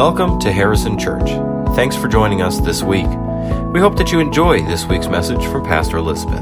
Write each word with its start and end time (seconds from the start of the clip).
Welcome 0.00 0.38
to 0.38 0.50
Harrison 0.50 0.98
Church. 0.98 1.28
Thanks 1.76 1.94
for 1.94 2.08
joining 2.08 2.40
us 2.40 2.58
this 2.58 2.82
week. 2.82 3.06
We 3.70 3.80
hope 3.80 3.98
that 3.98 4.10
you 4.10 4.18
enjoy 4.18 4.62
this 4.62 4.86
week's 4.86 5.08
message 5.08 5.44
from 5.48 5.62
Pastor 5.62 5.98
Elizabeth. 5.98 6.40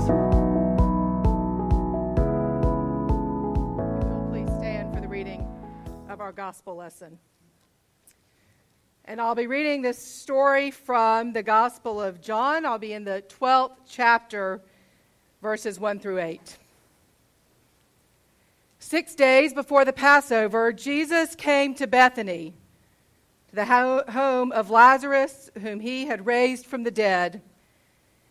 Please 4.30 4.48
stand 4.60 4.94
for 4.94 5.00
the 5.00 5.08
reading 5.08 5.44
of 6.08 6.20
our 6.20 6.30
gospel 6.30 6.76
lesson. 6.76 7.18
And 9.06 9.20
I'll 9.20 9.34
be 9.34 9.48
reading 9.48 9.82
this 9.82 9.98
story 9.98 10.70
from 10.70 11.32
the 11.32 11.42
Gospel 11.42 12.00
of 12.00 12.20
John. 12.20 12.64
I'll 12.64 12.78
be 12.78 12.92
in 12.92 13.02
the 13.02 13.24
12th 13.28 13.72
chapter, 13.88 14.62
verses 15.42 15.80
1 15.80 15.98
through 15.98 16.20
8. 16.20 16.58
Six 18.78 19.16
days 19.16 19.52
before 19.52 19.84
the 19.84 19.92
Passover, 19.92 20.72
Jesus 20.72 21.34
came 21.34 21.74
to 21.74 21.88
Bethany, 21.88 22.54
to 23.50 23.54
the 23.54 23.64
ho- 23.64 24.04
home 24.08 24.52
of 24.52 24.70
Lazarus, 24.70 25.50
whom 25.60 25.80
he 25.80 26.06
had 26.06 26.26
raised 26.26 26.66
from 26.66 26.82
the 26.82 26.90
dead. 26.90 27.42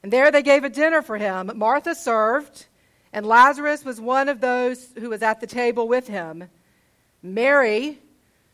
And 0.04 0.14
there 0.14 0.32
they 0.32 0.44
gave 0.44 0.64
a 0.64 0.70
dinner 0.70 1.02
for 1.02 1.18
him. 1.18 1.52
Martha 1.56 1.96
served, 1.96 2.68
and 3.12 3.26
Lazarus 3.26 3.84
was 3.84 4.00
one 4.00 4.30
of 4.30 4.42
those 4.42 4.94
who 5.00 5.10
was 5.10 5.24
at 5.24 5.42
the 5.42 5.48
table 5.48 5.88
with 5.88 6.08
him. 6.08 6.46
Mary 7.24 8.00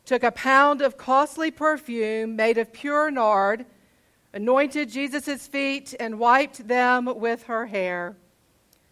took 0.05 0.23
a 0.23 0.31
pound 0.31 0.81
of 0.81 0.97
costly 0.97 1.51
perfume 1.51 2.35
made 2.35 2.57
of 2.57 2.73
pure 2.73 3.11
nard, 3.11 3.65
anointed 4.33 4.89
Jesus' 4.89 5.47
feet, 5.47 5.93
and 5.99 6.19
wiped 6.19 6.67
them 6.67 7.05
with 7.05 7.43
her 7.43 7.65
hair. 7.65 8.15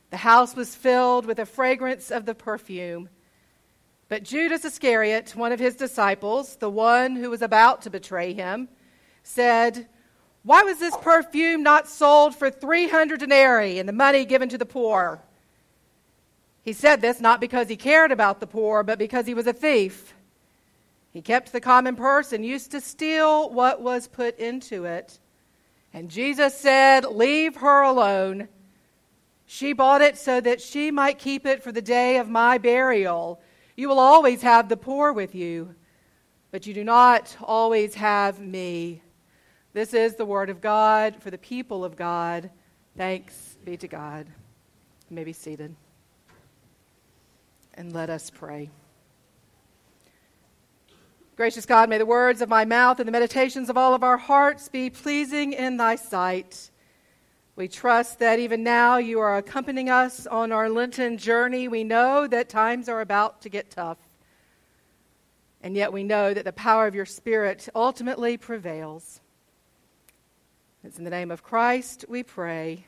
The 0.09 0.17
house 0.17 0.55
was 0.55 0.75
filled 0.75 1.25
with 1.25 1.37
the 1.37 1.45
fragrance 1.45 2.11
of 2.11 2.25
the 2.25 2.35
perfume. 2.35 3.09
But 4.11 4.23
Judas 4.23 4.65
Iscariot, 4.65 5.37
one 5.37 5.53
of 5.53 5.59
his 5.61 5.77
disciples, 5.77 6.57
the 6.57 6.69
one 6.69 7.15
who 7.15 7.29
was 7.29 7.41
about 7.41 7.83
to 7.83 7.89
betray 7.89 8.33
him, 8.33 8.67
said, 9.23 9.87
Why 10.43 10.63
was 10.63 10.79
this 10.79 10.97
perfume 10.97 11.63
not 11.63 11.87
sold 11.87 12.35
for 12.35 12.51
300 12.51 13.21
denarii 13.21 13.79
and 13.79 13.87
the 13.87 13.93
money 13.93 14.25
given 14.25 14.49
to 14.49 14.57
the 14.57 14.65
poor? 14.65 15.21
He 16.61 16.73
said 16.73 16.99
this 16.99 17.21
not 17.21 17.39
because 17.39 17.69
he 17.69 17.77
cared 17.77 18.11
about 18.11 18.41
the 18.41 18.47
poor, 18.47 18.83
but 18.83 18.99
because 18.99 19.27
he 19.27 19.33
was 19.33 19.47
a 19.47 19.53
thief. 19.53 20.13
He 21.11 21.21
kept 21.21 21.53
the 21.53 21.61
common 21.61 21.95
purse 21.95 22.33
and 22.33 22.45
used 22.45 22.71
to 22.71 22.81
steal 22.81 23.49
what 23.49 23.81
was 23.81 24.09
put 24.09 24.37
into 24.37 24.83
it. 24.83 25.19
And 25.93 26.09
Jesus 26.09 26.53
said, 26.53 27.05
Leave 27.05 27.55
her 27.55 27.81
alone. 27.83 28.49
She 29.45 29.71
bought 29.71 30.01
it 30.01 30.17
so 30.17 30.41
that 30.41 30.59
she 30.59 30.91
might 30.91 31.17
keep 31.17 31.45
it 31.45 31.63
for 31.63 31.71
the 31.71 31.81
day 31.81 32.17
of 32.17 32.27
my 32.27 32.57
burial. 32.57 33.39
You 33.75 33.87
will 33.87 33.99
always 33.99 34.41
have 34.41 34.69
the 34.69 34.77
poor 34.77 35.13
with 35.13 35.35
you, 35.35 35.75
but 36.51 36.67
you 36.67 36.73
do 36.73 36.83
not 36.83 37.35
always 37.41 37.95
have 37.95 38.39
me. 38.39 39.01
This 39.73 39.93
is 39.93 40.15
the 40.15 40.25
word 40.25 40.49
of 40.49 40.59
God 40.59 41.15
for 41.21 41.31
the 41.31 41.37
people 41.37 41.85
of 41.85 41.95
God. 41.95 42.49
Thanks 42.97 43.57
be 43.63 43.77
to 43.77 43.87
God. 43.87 44.27
You 45.09 45.15
may 45.15 45.23
be 45.23 45.33
seated. 45.33 45.75
And 47.75 47.93
let 47.93 48.09
us 48.09 48.29
pray. 48.29 48.69
Gracious 51.37 51.65
God, 51.65 51.89
may 51.89 51.97
the 51.97 52.05
words 52.05 52.41
of 52.41 52.49
my 52.49 52.65
mouth 52.65 52.99
and 52.99 53.07
the 53.07 53.11
meditations 53.11 53.69
of 53.69 53.77
all 53.77 53.93
of 53.93 54.03
our 54.03 54.17
hearts 54.17 54.67
be 54.67 54.89
pleasing 54.89 55.53
in 55.53 55.77
thy 55.77 55.95
sight. 55.95 56.70
We 57.55 57.67
trust 57.67 58.19
that 58.19 58.39
even 58.39 58.63
now 58.63 58.97
you 58.97 59.19
are 59.19 59.37
accompanying 59.37 59.89
us 59.89 60.25
on 60.25 60.51
our 60.51 60.69
Lenten 60.69 61.17
journey. 61.17 61.67
We 61.67 61.83
know 61.83 62.25
that 62.27 62.49
times 62.49 62.87
are 62.87 63.01
about 63.01 63.41
to 63.41 63.49
get 63.49 63.69
tough. 63.69 63.97
And 65.61 65.75
yet 65.75 65.93
we 65.93 66.03
know 66.03 66.33
that 66.33 66.45
the 66.45 66.53
power 66.53 66.87
of 66.87 66.95
your 66.95 67.05
Spirit 67.05 67.67
ultimately 67.75 68.37
prevails. 68.37 69.19
It's 70.83 70.97
in 70.97 71.03
the 71.03 71.11
name 71.11 71.29
of 71.29 71.43
Christ 71.43 72.05
we 72.07 72.23
pray. 72.23 72.85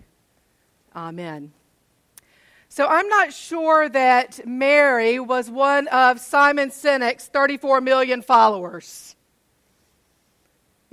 Amen. 0.96 1.52
So 2.70 2.88
I'm 2.88 3.08
not 3.08 3.34
sure 3.34 3.88
that 3.90 4.48
Mary 4.48 5.20
was 5.20 5.52
one 5.52 5.88
of 5.90 6.20
Simon 6.20 6.70
Sinek's 6.70 7.28
34 7.28 7.82
million 7.82 8.24
followers. 8.24 9.16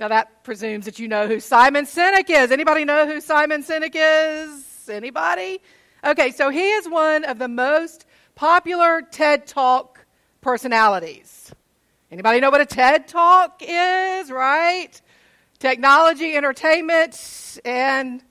Now 0.01 0.07
that 0.07 0.43
presumes 0.43 0.85
that 0.85 0.97
you 0.97 1.07
know 1.07 1.27
who 1.27 1.39
Simon 1.39 1.85
Sinek 1.85 2.27
is. 2.27 2.49
Anybody 2.49 2.85
know 2.85 3.05
who 3.05 3.21
Simon 3.21 3.63
Sinek 3.63 3.91
is? 3.93 4.89
Anybody? 4.89 5.61
Okay, 6.03 6.31
so 6.31 6.49
he 6.49 6.71
is 6.71 6.89
one 6.89 7.23
of 7.23 7.37
the 7.37 7.47
most 7.47 8.07
popular 8.33 9.03
TED 9.03 9.45
Talk 9.45 10.03
personalities. 10.41 11.53
Anybody 12.09 12.39
know 12.39 12.49
what 12.49 12.61
a 12.61 12.65
TED 12.65 13.09
Talk 13.09 13.61
is, 13.61 14.31
right? 14.31 14.89
Technology, 15.59 16.35
entertainment, 16.35 17.59
and 17.63 18.23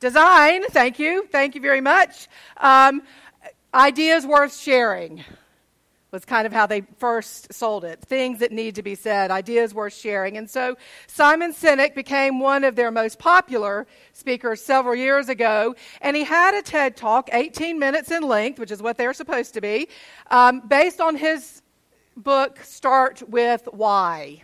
design. 0.00 0.64
Thank 0.70 0.98
you. 0.98 1.28
Thank 1.30 1.54
you 1.54 1.60
very 1.60 1.80
much. 1.80 2.26
Um, 2.56 3.00
ideas 3.72 4.26
worth 4.26 4.58
sharing 4.58 5.22
was 6.12 6.26
kind 6.26 6.46
of 6.46 6.52
how 6.52 6.66
they 6.66 6.82
first 6.98 7.52
sold 7.54 7.84
it. 7.84 8.00
Things 8.02 8.40
that 8.40 8.52
need 8.52 8.74
to 8.74 8.82
be 8.82 8.94
said, 8.94 9.30
ideas 9.30 9.72
worth 9.72 9.94
sharing. 9.94 10.36
And 10.36 10.48
so 10.48 10.76
Simon 11.06 11.54
Sinek 11.54 11.94
became 11.94 12.38
one 12.38 12.64
of 12.64 12.76
their 12.76 12.90
most 12.90 13.18
popular 13.18 13.86
speakers 14.12 14.60
several 14.60 14.94
years 14.94 15.30
ago. 15.30 15.74
And 16.02 16.14
he 16.14 16.22
had 16.22 16.54
a 16.54 16.60
TED 16.60 16.98
Talk, 16.98 17.30
18 17.32 17.78
minutes 17.78 18.10
in 18.10 18.22
length, 18.22 18.58
which 18.58 18.70
is 18.70 18.82
what 18.82 18.98
they're 18.98 19.14
supposed 19.14 19.54
to 19.54 19.62
be, 19.62 19.88
um, 20.30 20.60
based 20.68 21.00
on 21.00 21.16
his 21.16 21.62
book, 22.14 22.60
Start 22.62 23.26
with 23.26 23.66
Why. 23.72 24.42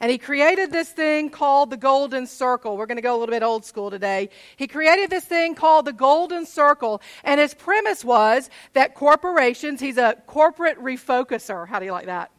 And 0.00 0.10
he 0.10 0.18
created 0.18 0.70
this 0.70 0.90
thing 0.90 1.30
called 1.30 1.70
the 1.70 1.76
Golden 1.76 2.26
Circle. 2.26 2.76
We're 2.76 2.86
going 2.86 2.96
to 2.96 3.02
go 3.02 3.16
a 3.16 3.18
little 3.18 3.32
bit 3.32 3.42
old 3.42 3.64
school 3.64 3.90
today. 3.90 4.28
He 4.56 4.66
created 4.66 5.08
this 5.10 5.24
thing 5.24 5.54
called 5.54 5.86
the 5.86 5.92
Golden 5.92 6.44
Circle. 6.44 7.00
And 7.24 7.40
his 7.40 7.54
premise 7.54 8.04
was 8.04 8.50
that 8.74 8.94
corporations, 8.94 9.80
he's 9.80 9.96
a 9.96 10.16
corporate 10.26 10.78
refocuser. 10.78 11.66
How 11.66 11.78
do 11.78 11.86
you 11.86 11.92
like 11.92 12.06
that? 12.06 12.30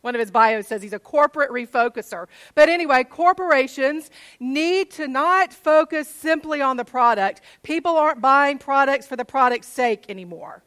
One 0.00 0.14
of 0.14 0.18
his 0.18 0.30
bios 0.30 0.66
says 0.66 0.82
he's 0.82 0.94
a 0.94 0.98
corporate 0.98 1.50
refocuser. 1.50 2.26
But 2.54 2.68
anyway, 2.68 3.04
corporations 3.04 4.10
need 4.38 4.90
to 4.92 5.06
not 5.06 5.52
focus 5.52 6.08
simply 6.08 6.62
on 6.62 6.76
the 6.76 6.84
product. 6.84 7.42
People 7.62 7.96
aren't 7.96 8.20
buying 8.20 8.58
products 8.58 9.06
for 9.06 9.16
the 9.16 9.24
product's 9.24 9.68
sake 9.68 10.06
anymore. 10.08 10.62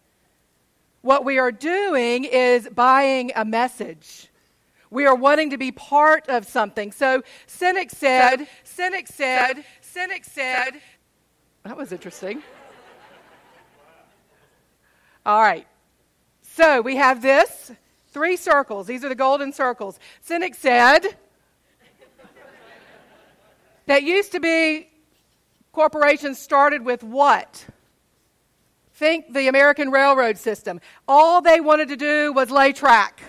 What 1.01 1.25
we 1.25 1.40
are 1.40 1.51
doing 1.51 2.23
is 2.23 2.69
buying 2.69 3.31
a 3.35 3.44
message. 3.44 4.29
We 4.93 5.07
are 5.07 5.15
wanting 5.15 5.49
to 5.49 5.57
be 5.57 5.71
part 5.71 6.29
of 6.29 6.45
something. 6.45 6.91
So 6.91 7.23
Sinek 7.47 7.89
said, 7.89 8.47
Sinek 8.63 9.07
said, 9.07 9.65
Sinek 9.81 10.23
said, 10.23 10.81
that 11.63 11.75
was 11.75 11.91
interesting. 11.91 12.43
All 15.25 15.41
right. 15.41 15.65
So 16.43 16.81
we 16.81 16.97
have 16.97 17.23
this 17.23 17.71
three 18.09 18.37
circles. 18.37 18.85
These 18.85 19.03
are 19.03 19.09
the 19.09 19.15
golden 19.15 19.51
circles. 19.51 19.97
Sinek 20.27 20.53
said 20.53 21.17
that 23.87 24.03
used 24.03 24.31
to 24.33 24.39
be 24.39 24.89
corporations 25.71 26.37
started 26.37 26.85
with 26.85 27.01
what? 27.01 27.65
Think 28.93 29.33
the 29.33 29.47
American 29.47 29.89
railroad 29.89 30.37
system. 30.37 30.79
All 31.07 31.41
they 31.41 31.61
wanted 31.61 31.87
to 31.87 31.97
do 31.97 32.31
was 32.31 32.51
lay 32.51 32.73
track. 32.73 33.23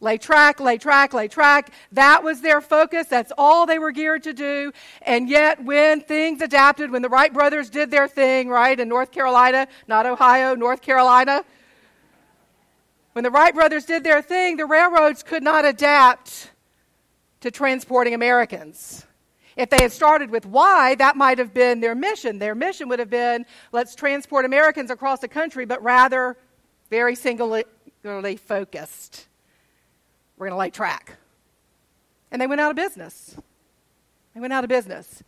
Lay 0.00 0.16
track, 0.16 0.60
lay 0.60 0.78
track, 0.78 1.12
lay 1.12 1.26
track. 1.26 1.72
That 1.92 2.22
was 2.22 2.40
their 2.40 2.60
focus. 2.60 3.08
That's 3.08 3.32
all 3.36 3.66
they 3.66 3.80
were 3.80 3.90
geared 3.90 4.22
to 4.24 4.32
do. 4.32 4.72
And 5.02 5.28
yet, 5.28 5.62
when 5.64 6.00
things 6.00 6.40
adapted, 6.40 6.92
when 6.92 7.02
the 7.02 7.08
Wright 7.08 7.32
brothers 7.32 7.68
did 7.68 7.90
their 7.90 8.06
thing, 8.06 8.48
right, 8.48 8.78
in 8.78 8.88
North 8.88 9.10
Carolina, 9.10 9.66
not 9.88 10.06
Ohio, 10.06 10.54
North 10.54 10.82
Carolina, 10.82 11.44
when 13.12 13.24
the 13.24 13.30
Wright 13.30 13.52
brothers 13.52 13.84
did 13.84 14.04
their 14.04 14.22
thing, 14.22 14.56
the 14.56 14.66
railroads 14.66 15.24
could 15.24 15.42
not 15.42 15.64
adapt 15.64 16.52
to 17.40 17.50
transporting 17.50 18.14
Americans. 18.14 19.04
If 19.56 19.70
they 19.70 19.82
had 19.82 19.90
started 19.90 20.30
with 20.30 20.46
why, 20.46 20.94
that 20.94 21.16
might 21.16 21.38
have 21.38 21.52
been 21.52 21.80
their 21.80 21.96
mission. 21.96 22.38
Their 22.38 22.54
mission 22.54 22.88
would 22.88 23.00
have 23.00 23.10
been 23.10 23.44
let's 23.72 23.96
transport 23.96 24.44
Americans 24.44 24.92
across 24.92 25.18
the 25.18 25.26
country, 25.26 25.66
but 25.66 25.82
rather 25.82 26.36
very 26.90 27.16
singularly 27.16 27.64
focused. 28.36 29.26
We're 30.38 30.46
going 30.46 30.56
to 30.56 30.58
lay 30.58 30.70
track. 30.70 31.16
And 32.30 32.40
they 32.40 32.46
went 32.46 32.60
out 32.60 32.70
of 32.70 32.76
business. 32.76 33.36
They 34.34 34.40
went 34.40 34.52
out 34.52 34.64
of 34.64 34.68
business. 34.68 35.22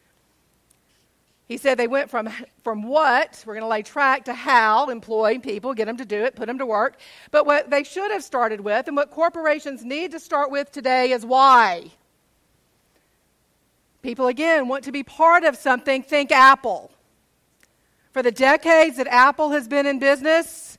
He 1.48 1.56
said 1.56 1.78
they 1.78 1.88
went 1.88 2.10
from, 2.10 2.28
from 2.62 2.84
what, 2.84 3.42
we're 3.44 3.54
going 3.54 3.64
to 3.64 3.68
lay 3.68 3.82
track, 3.82 4.26
to 4.26 4.34
how, 4.34 4.88
employing 4.88 5.40
people, 5.40 5.74
get 5.74 5.86
them 5.86 5.96
to 5.96 6.04
do 6.04 6.22
it, 6.22 6.36
put 6.36 6.46
them 6.46 6.58
to 6.58 6.66
work. 6.66 6.96
But 7.32 7.44
what 7.44 7.70
they 7.70 7.82
should 7.82 8.12
have 8.12 8.22
started 8.22 8.60
with, 8.60 8.86
and 8.86 8.96
what 8.96 9.10
corporations 9.10 9.84
need 9.84 10.12
to 10.12 10.20
start 10.20 10.52
with 10.52 10.70
today, 10.70 11.10
is 11.10 11.26
why. 11.26 11.90
People, 14.02 14.28
again, 14.28 14.68
want 14.68 14.84
to 14.84 14.92
be 14.92 15.02
part 15.02 15.42
of 15.42 15.56
something. 15.56 16.04
Think 16.04 16.30
Apple. 16.30 16.92
For 18.12 18.22
the 18.22 18.30
decades 18.30 18.98
that 18.98 19.08
Apple 19.08 19.50
has 19.50 19.66
been 19.66 19.86
in 19.86 19.98
business, 19.98 20.69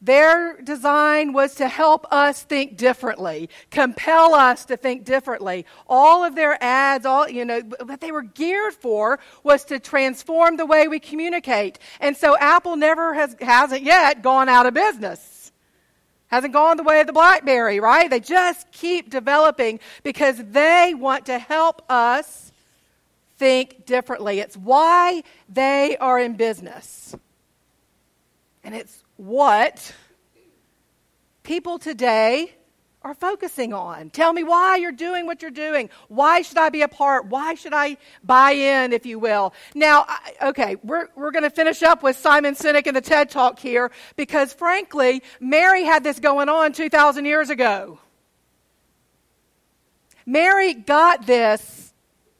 Their 0.00 0.60
design 0.62 1.32
was 1.32 1.56
to 1.56 1.66
help 1.66 2.06
us 2.12 2.42
think 2.44 2.76
differently, 2.76 3.50
compel 3.70 4.32
us 4.32 4.64
to 4.66 4.76
think 4.76 5.04
differently. 5.04 5.66
All 5.88 6.24
of 6.24 6.36
their 6.36 6.56
ads, 6.62 7.04
all, 7.04 7.28
you 7.28 7.44
know, 7.44 7.60
what 7.60 8.00
they 8.00 8.12
were 8.12 8.22
geared 8.22 8.74
for 8.74 9.18
was 9.42 9.64
to 9.66 9.80
transform 9.80 10.56
the 10.56 10.66
way 10.66 10.86
we 10.86 11.00
communicate. 11.00 11.80
And 11.98 12.16
so 12.16 12.36
Apple 12.38 12.76
never 12.76 13.12
has, 13.14 13.34
hasn't 13.40 13.82
yet 13.82 14.22
gone 14.22 14.48
out 14.48 14.66
of 14.66 14.74
business. 14.74 15.50
Hasn't 16.28 16.52
gone 16.52 16.76
the 16.76 16.84
way 16.84 17.00
of 17.00 17.08
the 17.08 17.12
Blackberry, 17.12 17.80
right? 17.80 18.08
They 18.08 18.20
just 18.20 18.70
keep 18.70 19.10
developing 19.10 19.80
because 20.04 20.36
they 20.36 20.94
want 20.96 21.26
to 21.26 21.40
help 21.40 21.82
us 21.90 22.52
think 23.38 23.84
differently. 23.84 24.38
It's 24.38 24.56
why 24.56 25.22
they 25.48 25.96
are 25.96 26.20
in 26.20 26.34
business. 26.34 27.16
And 28.62 28.74
it's 28.74 29.02
what 29.18 29.94
people 31.42 31.78
today 31.78 32.54
are 33.02 33.14
focusing 33.14 33.72
on. 33.72 34.10
Tell 34.10 34.32
me 34.32 34.42
why 34.42 34.76
you're 34.76 34.92
doing 34.92 35.26
what 35.26 35.42
you're 35.42 35.50
doing. 35.50 35.90
Why 36.08 36.42
should 36.42 36.58
I 36.58 36.68
be 36.68 36.82
a 36.82 36.88
part? 36.88 37.26
Why 37.26 37.54
should 37.54 37.72
I 37.72 37.96
buy 38.24 38.52
in, 38.52 38.92
if 38.92 39.06
you 39.06 39.18
will? 39.18 39.54
Now, 39.74 40.06
okay, 40.42 40.76
we're, 40.82 41.08
we're 41.14 41.30
going 41.30 41.44
to 41.44 41.50
finish 41.50 41.82
up 41.82 42.02
with 42.02 42.16
Simon 42.16 42.54
Sinek 42.54 42.86
and 42.86 42.96
the 42.96 43.00
TED 43.00 43.30
Talk 43.30 43.58
here 43.58 43.90
because, 44.16 44.52
frankly, 44.52 45.22
Mary 45.40 45.84
had 45.84 46.02
this 46.02 46.18
going 46.18 46.48
on 46.48 46.72
2,000 46.72 47.24
years 47.24 47.50
ago. 47.50 47.98
Mary 50.26 50.74
got 50.74 51.26
this 51.26 51.92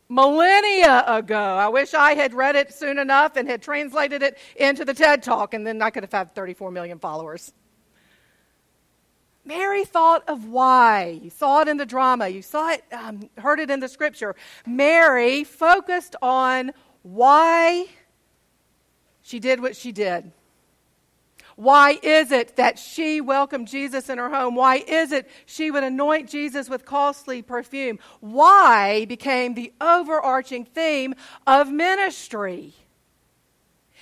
millennia 0.08 1.04
ago. 1.06 1.36
I 1.36 1.68
wish 1.68 1.94
I 1.94 2.14
had 2.14 2.34
read 2.34 2.56
it 2.56 2.72
soon 2.72 2.98
enough 2.98 3.36
and 3.36 3.48
had 3.48 3.62
translated 3.62 4.22
it 4.22 4.38
into 4.56 4.84
the 4.84 4.94
TED 4.94 5.22
Talk, 5.22 5.54
and 5.54 5.66
then 5.66 5.82
I 5.82 5.90
could 5.90 6.02
have 6.02 6.12
had 6.12 6.34
34 6.34 6.70
million 6.70 6.98
followers. 6.98 7.52
Mary 9.44 9.84
thought 9.84 10.28
of 10.28 10.44
why. 10.44 11.18
You 11.22 11.30
saw 11.30 11.62
it 11.62 11.68
in 11.68 11.78
the 11.78 11.86
drama, 11.86 12.28
you 12.28 12.42
saw 12.42 12.70
it, 12.70 12.84
um, 12.92 13.30
heard 13.38 13.60
it 13.60 13.70
in 13.70 13.80
the 13.80 13.88
scripture. 13.88 14.36
Mary 14.66 15.42
focused 15.44 16.16
on 16.20 16.72
why 17.02 17.86
she 19.22 19.38
did 19.38 19.60
what 19.60 19.74
she 19.74 19.92
did. 19.92 20.32
Why 21.58 21.98
is 22.04 22.30
it 22.30 22.54
that 22.54 22.78
she 22.78 23.20
welcomed 23.20 23.66
Jesus 23.66 24.08
in 24.08 24.18
her 24.18 24.30
home? 24.30 24.54
Why 24.54 24.76
is 24.76 25.10
it 25.10 25.28
she 25.44 25.72
would 25.72 25.82
anoint 25.82 26.30
Jesus 26.30 26.68
with 26.68 26.84
costly 26.84 27.42
perfume? 27.42 27.98
Why 28.20 29.06
became 29.06 29.54
the 29.54 29.72
overarching 29.80 30.66
theme 30.66 31.16
of 31.48 31.68
ministry? 31.68 32.74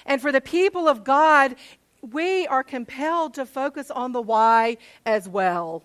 And 0.05 0.21
for 0.21 0.33
the 0.33 0.43
people 0.43 0.87
of 0.87 1.03
God, 1.03 1.57
we 2.03 2.47
are 2.47 2.63
compelled 2.63 3.33
to 3.35 3.47
focus 3.47 3.91
on 3.91 4.13
the 4.13 4.21
why 4.21 4.77
as 5.07 5.27
well. 5.27 5.83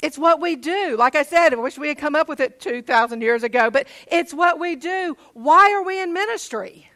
It's 0.00 0.16
what 0.16 0.40
we 0.40 0.54
do. 0.54 0.94
Like 0.96 1.16
I 1.16 1.24
said, 1.24 1.52
I 1.52 1.56
wish 1.56 1.76
we 1.76 1.88
had 1.88 1.98
come 1.98 2.14
up 2.14 2.28
with 2.28 2.38
it 2.38 2.60
2,000 2.60 3.20
years 3.20 3.42
ago, 3.42 3.68
but 3.68 3.88
it's 4.06 4.32
what 4.32 4.60
we 4.60 4.76
do. 4.76 5.16
Why 5.32 5.72
are 5.72 5.82
we 5.82 6.00
in 6.00 6.12
ministry? 6.12 6.88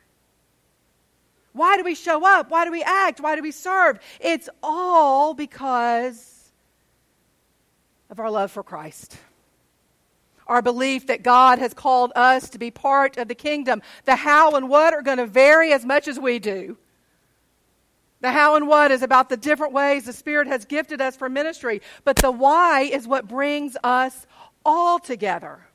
Why 1.59 1.77
do 1.77 1.83
we 1.83 1.95
show 1.95 2.25
up? 2.25 2.51
Why 2.51 2.65
do 2.65 2.71
we 2.71 2.83
act? 2.83 3.21
Why 3.21 3.35
do 3.37 3.43
we 3.43 3.51
serve? 3.51 3.99
It's 4.21 4.49
all 4.63 5.35
because 5.35 6.53
of 8.09 8.21
our 8.21 8.31
love 8.31 8.53
for 8.53 8.63
Christ. 8.63 9.19
Our 10.47 10.63
belief 10.63 11.09
that 11.09 11.23
God 11.23 11.59
has 11.59 11.75
called 11.75 12.13
us 12.17 12.49
to 12.51 12.59
be 12.59 12.71
part 12.71 13.19
of 13.19 13.29
the 13.29 13.35
kingdom. 13.35 13.83
The 14.05 14.17
how 14.17 14.55
and 14.55 14.69
what 14.69 14.95
are 14.95 15.03
going 15.03 15.19
to 15.19 15.27
vary 15.27 15.73
as 15.73 15.85
much 15.85 16.09
as 16.09 16.19
we 16.19 16.39
do. 16.39 16.79
The 18.21 18.31
how 18.31 18.57
and 18.57 18.67
what 18.67 18.91
is 18.91 19.03
about 19.03 19.29
the 19.29 19.37
different 19.37 19.73
ways 19.73 20.05
the 20.05 20.13
Spirit 20.13 20.49
has 20.49 20.65
gifted 20.65 21.01
us 21.01 21.17
for 21.17 21.29
ministry, 21.29 21.83
but 22.05 22.17
the 22.17 22.31
why 22.31 22.81
is 22.81 23.07
what 23.07 23.29
brings 23.29 23.77
us 23.85 24.27
all 24.65 24.99
together. 24.99 25.68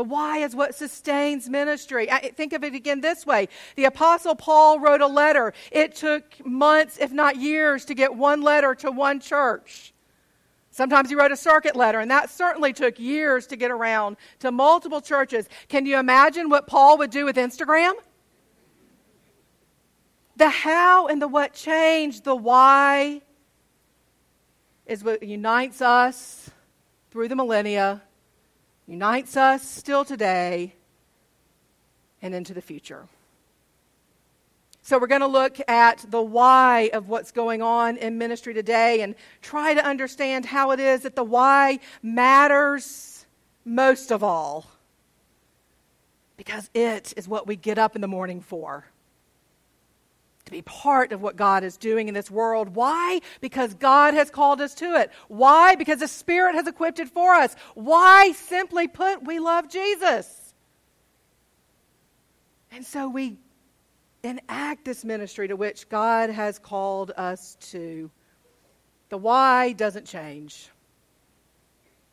The 0.00 0.04
why 0.04 0.38
is 0.38 0.56
what 0.56 0.74
sustains 0.74 1.50
ministry. 1.50 2.10
I 2.10 2.30
think 2.30 2.54
of 2.54 2.64
it 2.64 2.74
again 2.74 3.02
this 3.02 3.26
way. 3.26 3.48
The 3.76 3.84
Apostle 3.84 4.34
Paul 4.34 4.80
wrote 4.80 5.02
a 5.02 5.06
letter. 5.06 5.52
It 5.70 5.94
took 5.94 6.24
months, 6.42 6.96
if 6.96 7.12
not 7.12 7.36
years, 7.36 7.84
to 7.84 7.94
get 7.94 8.14
one 8.14 8.40
letter 8.40 8.74
to 8.76 8.90
one 8.90 9.20
church. 9.20 9.92
Sometimes 10.70 11.10
he 11.10 11.16
wrote 11.16 11.32
a 11.32 11.36
circuit 11.36 11.76
letter, 11.76 12.00
and 12.00 12.10
that 12.10 12.30
certainly 12.30 12.72
took 12.72 12.98
years 12.98 13.46
to 13.48 13.56
get 13.56 13.70
around 13.70 14.16
to 14.38 14.50
multiple 14.50 15.02
churches. 15.02 15.46
Can 15.68 15.84
you 15.84 15.98
imagine 15.98 16.48
what 16.48 16.66
Paul 16.66 16.96
would 16.96 17.10
do 17.10 17.26
with 17.26 17.36
Instagram? 17.36 17.92
The 20.36 20.48
how 20.48 21.08
and 21.08 21.20
the 21.20 21.28
what 21.28 21.52
changed, 21.52 22.24
the 22.24 22.34
why 22.34 23.20
is 24.86 25.04
what 25.04 25.22
unites 25.22 25.82
us 25.82 26.48
through 27.10 27.28
the 27.28 27.36
millennia 27.36 28.00
unites 28.90 29.36
us 29.36 29.62
still 29.62 30.04
today 30.04 30.74
and 32.20 32.34
into 32.34 32.52
the 32.52 32.60
future. 32.60 33.06
So, 34.82 34.98
we're 34.98 35.06
going 35.06 35.20
to 35.20 35.28
look 35.28 35.60
at 35.68 36.04
the 36.08 36.20
why 36.20 36.90
of 36.92 37.08
what's 37.08 37.30
going 37.30 37.62
on 37.62 37.98
in 37.98 38.18
ministry 38.18 38.52
today 38.52 39.02
and 39.02 39.14
try 39.42 39.74
to 39.74 39.84
understand 39.86 40.44
how 40.44 40.72
it 40.72 40.80
is 40.80 41.02
that 41.02 41.14
the 41.14 41.22
why 41.22 41.78
matters 42.02 43.24
most 43.64 44.10
of 44.10 44.24
all. 44.24 44.66
Because 46.36 46.68
it 46.74 47.14
is 47.16 47.28
what 47.28 47.46
we 47.46 47.54
get 47.54 47.78
up 47.78 47.94
in 47.94 48.00
the 48.00 48.08
morning 48.08 48.40
for 48.40 48.89
to 50.50 50.56
be 50.56 50.62
part 50.62 51.12
of 51.12 51.22
what 51.22 51.36
God 51.36 51.64
is 51.64 51.76
doing 51.76 52.08
in 52.08 52.14
this 52.14 52.30
world. 52.30 52.74
Why? 52.74 53.20
Because 53.40 53.72
God 53.74 54.14
has 54.14 54.30
called 54.30 54.60
us 54.60 54.74
to 54.76 54.96
it. 54.96 55.10
Why? 55.28 55.76
Because 55.76 56.00
the 56.00 56.08
Spirit 56.08 56.54
has 56.56 56.66
equipped 56.66 56.98
it 56.98 57.08
for 57.08 57.34
us. 57.34 57.54
Why? 57.74 58.32
Simply 58.32 58.88
put, 58.88 59.24
we 59.24 59.38
love 59.38 59.70
Jesus. 59.70 60.52
And 62.72 62.84
so 62.84 63.08
we 63.08 63.38
enact 64.22 64.84
this 64.84 65.04
ministry 65.04 65.48
to 65.48 65.56
which 65.56 65.88
God 65.88 66.30
has 66.30 66.58
called 66.58 67.12
us 67.16 67.56
to. 67.70 68.10
The 69.08 69.18
why 69.18 69.72
doesn't 69.72 70.06
change, 70.06 70.68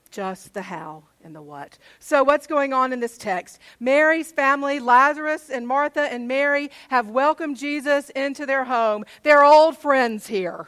just 0.07 0.54
the 0.54 0.62
how 0.62 1.04
and 1.24 1.36
the 1.36 1.42
what. 1.42 1.77
So, 2.00 2.24
what's 2.24 2.48
going 2.48 2.74
on 2.74 2.94
in 2.94 3.00
this 3.00 3.18
text? 3.18 3.59
Mary's 3.80 4.31
family, 4.31 4.80
Lazarus 4.80 5.50
and 5.50 5.68
Martha 5.68 6.01
and 6.01 6.27
Mary, 6.27 6.71
have 6.89 7.09
welcomed 7.09 7.57
Jesus 7.57 8.09
into 8.12 8.45
their 8.45 8.65
home. 8.65 9.06
They're 9.24 9.44
old 9.44 9.77
friends 9.77 10.27
here. 10.27 10.68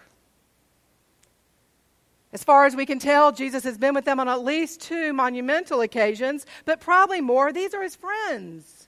As 2.31 2.43
far 2.43 2.65
as 2.65 2.75
we 2.75 2.85
can 2.85 2.99
tell, 2.99 3.31
Jesus 3.31 3.63
has 3.63 3.77
been 3.77 3.95
with 3.95 4.05
them 4.05 4.19
on 4.19 4.27
at 4.27 4.43
least 4.43 4.81
two 4.81 5.13
monumental 5.13 5.81
occasions, 5.81 6.45
but 6.65 6.79
probably 6.79 7.21
more. 7.21 7.51
These 7.51 7.73
are 7.73 7.81
his 7.81 7.95
friends. 7.95 8.87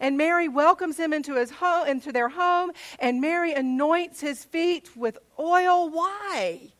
And 0.00 0.16
Mary 0.16 0.48
welcomes 0.48 0.98
him 0.98 1.12
into, 1.12 1.34
his 1.34 1.50
home, 1.50 1.86
into 1.86 2.10
their 2.10 2.30
home, 2.30 2.72
and 2.98 3.20
Mary 3.20 3.52
anoints 3.52 4.20
his 4.22 4.44
feet 4.44 4.96
with 4.96 5.18
oil. 5.38 5.90
Why? 5.90 6.72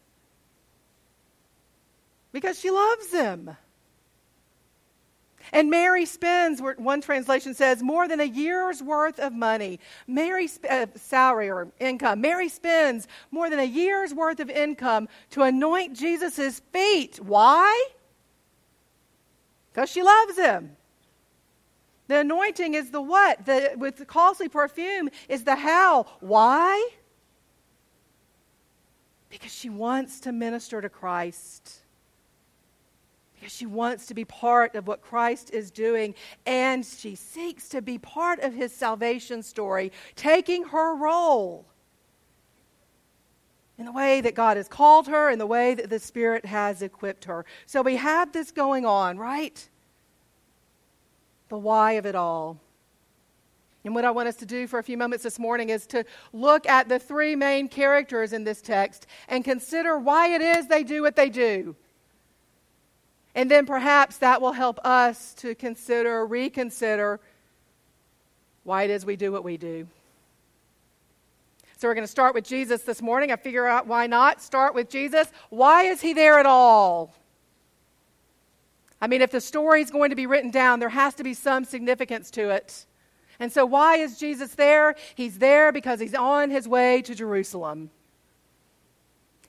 Because 2.32 2.58
she 2.58 2.70
loves 2.70 3.12
him. 3.12 3.56
And 5.52 5.68
Mary 5.68 6.06
spends, 6.06 6.60
one 6.60 7.00
translation 7.00 7.54
says, 7.54 7.82
more 7.82 8.06
than 8.06 8.20
a 8.20 8.24
year's 8.24 8.82
worth 8.82 9.18
of 9.18 9.32
money. 9.32 9.80
Mary, 10.06 10.48
uh, 10.68 10.86
salary 10.94 11.50
or 11.50 11.68
income. 11.80 12.20
Mary 12.20 12.48
spends 12.48 13.08
more 13.30 13.50
than 13.50 13.58
a 13.58 13.64
year's 13.64 14.14
worth 14.14 14.38
of 14.38 14.48
income 14.48 15.08
to 15.30 15.42
anoint 15.42 15.96
Jesus' 15.96 16.60
feet. 16.72 17.18
Why? 17.20 17.88
Because 19.72 19.90
she 19.90 20.02
loves 20.02 20.36
him. 20.38 20.76
The 22.06 22.20
anointing 22.20 22.74
is 22.74 22.90
the 22.90 23.00
what? 23.00 23.44
The, 23.46 23.72
with 23.76 23.96
the 23.96 24.04
costly 24.04 24.48
perfume 24.48 25.10
is 25.28 25.44
the 25.44 25.56
how. 25.56 26.06
Why? 26.20 26.90
Because 29.30 29.52
she 29.52 29.70
wants 29.70 30.20
to 30.20 30.32
minister 30.32 30.80
to 30.80 30.88
Christ 30.88 31.79
she 33.46 33.66
wants 33.66 34.06
to 34.06 34.14
be 34.14 34.24
part 34.24 34.74
of 34.74 34.86
what 34.86 35.02
Christ 35.02 35.50
is 35.50 35.70
doing 35.70 36.14
and 36.46 36.84
she 36.84 37.14
seeks 37.14 37.68
to 37.70 37.82
be 37.82 37.98
part 37.98 38.40
of 38.40 38.52
his 38.52 38.72
salvation 38.74 39.42
story, 39.42 39.92
taking 40.16 40.64
her 40.64 40.94
role 40.94 41.66
in 43.78 43.86
the 43.86 43.92
way 43.92 44.20
that 44.20 44.34
God 44.34 44.58
has 44.58 44.68
called 44.68 45.08
her, 45.08 45.30
in 45.30 45.38
the 45.38 45.46
way 45.46 45.74
that 45.74 45.88
the 45.88 45.98
Spirit 45.98 46.44
has 46.44 46.82
equipped 46.82 47.24
her. 47.24 47.46
So 47.64 47.80
we 47.80 47.96
have 47.96 48.30
this 48.30 48.50
going 48.50 48.84
on, 48.84 49.16
right? 49.16 49.68
The 51.48 51.56
why 51.56 51.92
of 51.92 52.04
it 52.04 52.14
all. 52.14 52.60
And 53.82 53.94
what 53.94 54.04
I 54.04 54.10
want 54.10 54.28
us 54.28 54.36
to 54.36 54.46
do 54.46 54.66
for 54.66 54.78
a 54.78 54.82
few 54.82 54.98
moments 54.98 55.24
this 55.24 55.38
morning 55.38 55.70
is 55.70 55.86
to 55.88 56.04
look 56.34 56.68
at 56.68 56.90
the 56.90 56.98
three 56.98 57.34
main 57.34 57.68
characters 57.68 58.34
in 58.34 58.44
this 58.44 58.60
text 58.60 59.06
and 59.28 59.42
consider 59.42 59.98
why 59.98 60.28
it 60.28 60.42
is 60.42 60.66
they 60.66 60.84
do 60.84 61.00
what 61.00 61.16
they 61.16 61.30
do. 61.30 61.74
And 63.34 63.50
then 63.50 63.66
perhaps 63.66 64.18
that 64.18 64.40
will 64.40 64.52
help 64.52 64.78
us 64.84 65.34
to 65.34 65.54
consider, 65.54 66.26
reconsider 66.26 67.20
why 68.64 68.84
it 68.84 68.90
is 68.90 69.06
we 69.06 69.16
do 69.16 69.32
what 69.32 69.44
we 69.44 69.56
do. 69.56 69.86
So 71.76 71.88
we're 71.88 71.94
going 71.94 72.06
to 72.06 72.10
start 72.10 72.34
with 72.34 72.44
Jesus 72.44 72.82
this 72.82 73.00
morning. 73.00 73.32
I 73.32 73.36
figure 73.36 73.66
out 73.66 73.86
why 73.86 74.06
not 74.06 74.42
start 74.42 74.74
with 74.74 74.90
Jesus. 74.90 75.28
Why 75.48 75.84
is 75.84 76.00
he 76.00 76.12
there 76.12 76.38
at 76.38 76.44
all? 76.44 77.14
I 79.00 79.06
mean, 79.06 79.22
if 79.22 79.30
the 79.30 79.40
story 79.40 79.80
is 79.80 79.90
going 79.90 80.10
to 80.10 80.16
be 80.16 80.26
written 80.26 80.50
down, 80.50 80.78
there 80.78 80.90
has 80.90 81.14
to 81.14 81.24
be 81.24 81.32
some 81.32 81.64
significance 81.64 82.30
to 82.32 82.50
it. 82.50 82.84
And 83.38 83.50
so, 83.50 83.64
why 83.64 83.96
is 83.96 84.18
Jesus 84.18 84.54
there? 84.54 84.94
He's 85.14 85.38
there 85.38 85.72
because 85.72 86.00
he's 86.00 86.14
on 86.14 86.50
his 86.50 86.68
way 86.68 87.00
to 87.02 87.14
Jerusalem. 87.14 87.90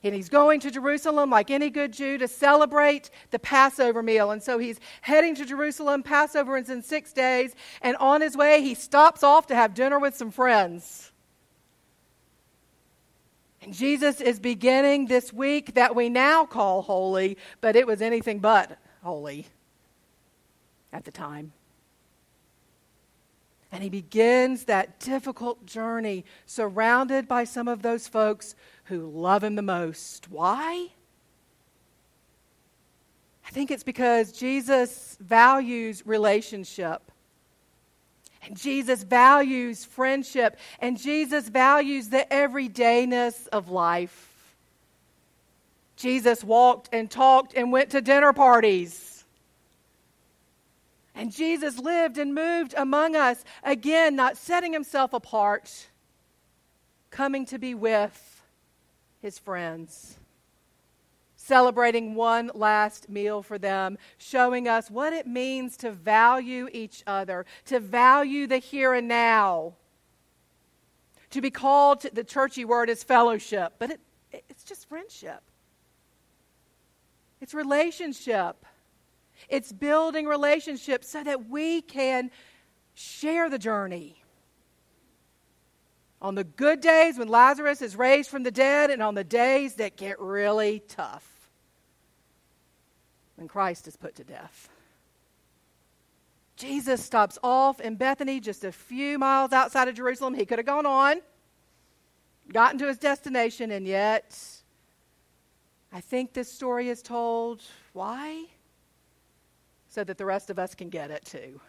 And 0.04 0.16
he's 0.16 0.30
going 0.30 0.60
to 0.62 0.72
Jerusalem, 0.72 1.30
like 1.30 1.52
any 1.52 1.70
good 1.70 1.94
Jew, 1.94 2.18
to 2.18 2.28
celebrate 2.28 3.12
the 3.30 3.38
Passover 3.38 4.02
meal. 4.02 4.32
And 4.32 4.42
so 4.42 4.58
he's 4.58 4.80
heading 5.02 5.36
to 5.36 5.46
Jerusalem. 5.46 6.02
Passover 6.02 6.58
is 6.58 6.70
in 6.70 6.82
six 6.82 7.14
days. 7.14 7.54
And 7.82 7.96
on 7.98 8.22
his 8.22 8.36
way, 8.36 8.62
he 8.62 8.74
stops 8.74 9.22
off 9.22 9.48
to 9.48 9.56
have 9.56 9.76
dinner 9.76 10.00
with 10.00 10.16
some 10.16 10.32
friends. 10.32 11.12
And 13.62 13.74
Jesus 13.76 14.22
is 14.22 14.40
beginning 14.40 15.06
this 15.06 15.32
week 15.32 15.76
that 15.76 15.96
we 15.96 16.10
now 16.10 16.46
call 16.46 16.82
holy, 16.82 17.38
but 17.62 17.76
it 17.76 17.86
was 17.86 18.02
anything 18.02 18.40
but 18.40 18.80
holy 19.04 19.46
at 20.92 21.06
the 21.06 21.12
time. 21.12 21.54
And 23.72 23.84
he 23.84 23.90
begins 23.90 24.66
that 24.66 25.00
difficult 25.00 25.66
journey 25.66 26.26
surrounded 26.46 27.28
by 27.28 27.46
some 27.46 27.68
of 27.68 27.82
those 27.82 28.08
folks 28.08 28.56
who 28.86 29.10
love 29.10 29.44
him 29.44 29.56
the 29.56 29.62
most. 29.62 30.30
Why? 30.30 30.90
I 33.48 33.50
think 33.52 33.72
it's 33.72 33.84
because 33.84 34.34
Jesus 34.34 35.18
values 35.22 36.06
relationship. 36.06 37.12
And 38.44 38.58
Jesus 38.58 39.04
values 39.04 39.86
friendship. 39.86 40.58
And 40.80 40.98
Jesus 40.98 41.48
values 41.48 42.10
the 42.10 42.26
everydayness 42.30 43.48
of 43.50 43.70
life. 43.70 44.28
Jesus 45.96 46.44
walked 46.44 46.90
and 46.92 47.10
talked 47.10 47.54
and 47.54 47.72
went 47.72 47.92
to 47.92 48.02
dinner 48.02 48.34
parties. 48.34 49.21
And 51.14 51.32
Jesus 51.32 51.78
lived 51.78 52.18
and 52.18 52.34
moved 52.34 52.74
among 52.78 53.16
us, 53.16 53.44
again, 53.64 54.16
not 54.16 54.38
setting 54.38 54.74
himself 54.74 55.14
apart, 55.14 55.88
coming 57.10 57.46
to 57.48 57.60
be 57.60 57.74
with 57.76 58.42
his 59.22 59.38
friends, 59.38 60.18
celebrating 61.36 62.16
one 62.16 62.50
last 62.54 63.10
meal 63.10 63.44
for 63.44 63.58
them, 63.58 63.98
showing 64.18 64.68
us 64.68 64.90
what 64.90 65.14
it 65.14 65.28
means 65.28 65.78
to 65.78 65.92
value 65.92 66.70
each 66.72 67.04
other, 67.06 67.46
to 67.66 67.80
value 67.80 68.48
the 68.48 68.58
here 68.58 68.94
and 68.94 69.08
now. 69.08 69.74
To 71.32 71.42
be 71.42 71.52
called, 71.52 72.02
the 72.14 72.24
churchy 72.24 72.66
word 72.66 72.90
is 72.90 73.04
fellowship, 73.04 73.74
but 73.80 73.92
it, 73.92 74.00
it's 74.32 74.64
just 74.64 74.88
friendship. 74.88 75.42
It's 77.42 77.54
relationship. 77.54 78.66
It's 79.50 79.72
building 79.72 80.26
relationships 80.26 81.10
so 81.10 81.24
that 81.24 81.50
we 81.50 81.82
can 81.82 82.32
share 82.94 83.50
the 83.50 83.60
journey. 83.60 84.22
On 86.22 86.36
the 86.36 86.44
good 86.44 86.82
days 86.82 87.18
when 87.18 87.28
Lazarus 87.28 87.82
is 87.82 87.96
raised 87.96 88.30
from 88.30 88.44
the 88.44 88.52
dead, 88.52 88.92
and 88.92 89.02
on 89.02 89.16
the 89.16 89.24
days 89.24 89.76
that 89.76 89.98
get 89.98 90.20
really 90.20 90.84
tough 90.88 91.28
when 93.36 93.48
Christ 93.48 93.88
is 93.88 93.96
put 93.96 94.16
to 94.16 94.24
death. 94.24 94.70
Jesus 96.58 97.04
stops 97.04 97.40
off 97.42 97.80
in 97.80 97.96
Bethany 97.96 98.40
just 98.40 98.64
a 98.64 98.72
few 98.72 99.18
miles 99.18 99.52
outside 99.52 99.88
of 99.88 99.96
Jerusalem. 99.96 100.36
He 100.36 100.46
could 100.46 100.60
have 100.60 100.66
gone 100.68 100.86
on, 100.86 101.22
gotten 102.54 102.78
to 102.78 102.88
his 102.88 103.00
destination, 103.00 103.72
and 103.72 103.88
yet 103.88 104.38
I 105.92 106.02
think 106.02 106.34
this 106.34 106.52
story 106.52 106.90
is 106.90 107.02
told. 107.02 107.64
Why? 107.94 108.46
So 109.92 110.06
that 110.06 110.18
the 110.18 110.26
rest 110.26 110.50
of 110.50 110.58
us 110.58 110.74
can 110.74 110.90
get 110.90 111.12
it 111.12 111.24
too. 111.26 111.60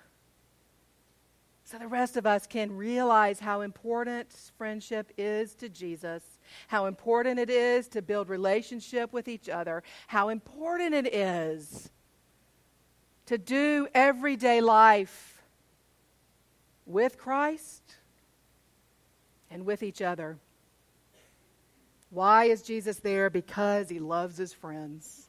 So 1.65 1.77
the 1.77 1.89
rest 1.89 2.17
of 2.17 2.25
us 2.25 2.47
can 2.47 2.77
realize 2.77 3.41
how 3.41 3.63
important 3.63 4.33
friendship 4.57 5.13
is 5.19 5.55
to 5.57 5.69
Jesus, 5.69 6.23
how 6.69 6.87
important 6.87 7.41
it 7.41 7.51
is 7.51 7.89
to 7.89 8.01
build 8.01 8.29
relationship 8.29 9.13
with 9.13 9.27
each 9.27 9.49
other, 9.49 9.83
how 10.07 10.29
important 10.29 10.95
it 10.95 11.13
is 11.13 11.91
to 13.27 13.39
do 13.39 13.89
everyday 13.93 14.61
life 14.61 15.43
with 16.87 17.19
Christ 17.19 17.83
and 19.51 19.67
with 19.67 19.83
each 19.83 20.01
other. 20.01 20.39
Why 22.11 22.45
is 22.45 22.63
Jesus 22.63 22.99
there? 22.99 23.31
Because 23.31 23.89
he 23.89 23.99
loves 23.99 24.37
his 24.37 24.53
friends. 24.53 25.29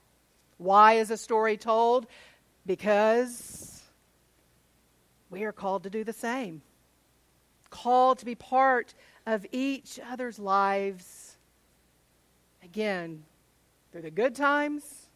Why 0.58 0.94
is 0.94 1.12
a 1.12 1.18
story 1.18 1.58
told? 1.58 2.08
Because 2.66 3.84
we 5.30 5.44
are 5.44 5.52
called 5.52 5.84
to 5.84 5.90
do 5.90 6.04
the 6.04 6.14
same. 6.14 6.62
Called 7.70 8.20
to 8.20 8.26
be 8.26 8.36
part 8.36 8.94
of 9.26 9.46
each 9.52 10.00
other's 10.10 10.40
lives. 10.40 11.38
Again, 12.64 13.24
through 13.92 14.04
the 14.04 14.12
good 14.12 14.36
times 14.36 15.08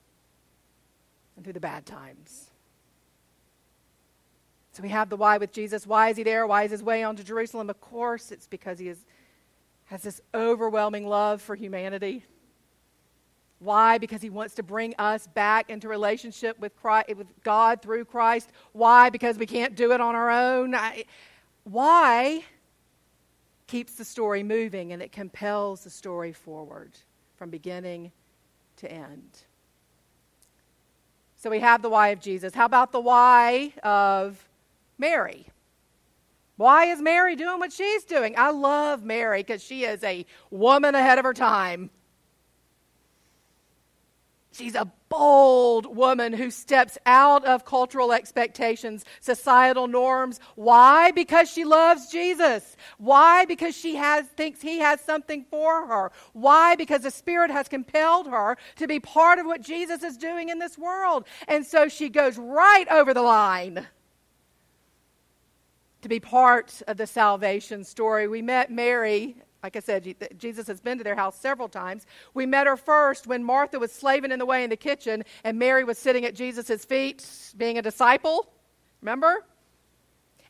and 1.35 1.43
through 1.43 1.53
the 1.53 1.59
bad 1.59 1.85
times. 1.85 2.49
So 4.73 4.83
we 4.83 4.89
have 4.89 5.09
the 5.09 5.17
why 5.17 5.37
with 5.37 5.51
Jesus. 5.51 5.87
Why 5.87 6.09
is 6.09 6.17
he 6.17 6.23
there? 6.23 6.45
Why 6.45 6.63
is 6.63 6.71
his 6.71 6.83
way 6.83 7.03
on 7.03 7.15
to 7.15 7.23
Jerusalem? 7.23 7.69
Of 7.69 7.81
course, 7.81 8.31
it's 8.31 8.45
because 8.45 8.77
he 8.77 8.89
is, 8.89 9.05
has 9.85 10.03
this 10.03 10.21
overwhelming 10.35 11.07
love 11.07 11.41
for 11.41 11.55
humanity. 11.55 12.23
Why? 13.59 13.97
Because 13.97 14.21
he 14.21 14.29
wants 14.29 14.53
to 14.55 14.63
bring 14.63 14.93
us 14.99 15.27
back 15.27 15.69
into 15.69 15.87
relationship 15.87 16.59
with 16.59 16.75
Christ, 16.75 17.15
with 17.15 17.27
God 17.43 17.81
through 17.81 18.05
Christ. 18.05 18.51
Why? 18.73 19.09
Because 19.09 19.37
we 19.37 19.45
can't 19.45 19.75
do 19.75 19.91
it 19.93 20.01
on 20.01 20.15
our 20.15 20.29
own. 20.29 20.75
Why 21.63 22.43
keeps 23.67 23.95
the 23.95 24.05
story 24.05 24.43
moving 24.43 24.93
and 24.93 25.01
it 25.01 25.11
compels 25.11 25.83
the 25.83 25.89
story 25.89 26.31
forward 26.31 26.91
from 27.35 27.49
beginning 27.49 28.11
to 28.77 28.91
end. 28.91 29.43
So 31.35 31.49
we 31.49 31.59
have 31.59 31.81
the 31.81 31.89
why 31.89 32.09
of 32.09 32.19
Jesus. 32.19 32.55
How 32.55 32.65
about 32.65 32.91
the 32.91 32.99
why 32.99 33.73
of 33.83 34.47
Mary? 34.97 35.47
Why 36.55 36.85
is 36.85 36.99
Mary 36.99 37.35
doing 37.35 37.59
what 37.59 37.71
she's 37.71 38.03
doing? 38.03 38.33
I 38.35 38.49
love 38.49 39.03
Mary 39.03 39.43
because 39.43 39.63
she 39.63 39.83
is 39.83 40.03
a 40.03 40.25
woman 40.49 40.95
ahead 40.95 41.19
of 41.19 41.25
her 41.25 41.33
time. 41.33 41.91
She's 44.57 44.73
a 44.73 44.91
bold 45.09 45.95
woman 45.95 46.33
who 46.33 46.49
steps 46.49 46.97
out 47.05 47.45
of 47.45 47.63
cultural 47.63 48.11
expectations, 48.11 49.05
societal 49.19 49.87
norms. 49.87 50.39
Why? 50.55 51.11
Because 51.11 51.47
she 51.47 51.63
loves 51.63 52.09
Jesus. 52.09 52.75
Why? 52.97 53.45
Because 53.45 53.77
she 53.77 53.95
has 53.97 54.25
thinks 54.25 54.59
he 54.59 54.79
has 54.79 54.99
something 54.99 55.45
for 55.51 55.85
her. 55.85 56.11
Why? 56.33 56.75
Because 56.75 57.03
the 57.03 57.11
Spirit 57.11 57.51
has 57.51 57.67
compelled 57.67 58.27
her 58.27 58.57
to 58.77 58.87
be 58.87 58.99
part 58.99 59.37
of 59.37 59.45
what 59.45 59.61
Jesus 59.61 60.01
is 60.01 60.17
doing 60.17 60.49
in 60.49 60.57
this 60.57 60.75
world. 60.75 61.27
And 61.47 61.63
so 61.63 61.87
she 61.87 62.09
goes 62.09 62.39
right 62.39 62.87
over 62.89 63.13
the 63.13 63.21
line 63.21 63.85
to 66.01 66.09
be 66.09 66.19
part 66.19 66.81
of 66.87 66.97
the 66.97 67.05
salvation 67.05 67.83
story. 67.83 68.27
We 68.27 68.41
met 68.41 68.71
Mary 68.71 69.35
like 69.63 69.75
I 69.75 69.79
said, 69.79 70.15
Jesus 70.37 70.67
has 70.67 70.79
been 70.79 70.97
to 70.97 71.03
their 71.03 71.15
house 71.15 71.39
several 71.39 71.67
times. 71.67 72.05
We 72.33 72.45
met 72.45 72.67
her 72.67 72.77
first 72.77 73.25
when 73.27 73.43
Martha 73.43 73.79
was 73.79 73.91
slaving 73.91 74.31
in 74.31 74.39
the 74.39 74.45
way 74.45 74.63
in 74.63 74.69
the 74.69 74.77
kitchen 74.77 75.23
and 75.43 75.57
Mary 75.57 75.83
was 75.83 75.97
sitting 75.97 76.25
at 76.25 76.35
Jesus' 76.35 76.85
feet 76.85 77.27
being 77.57 77.77
a 77.77 77.81
disciple. 77.81 78.51
Remember? 79.01 79.45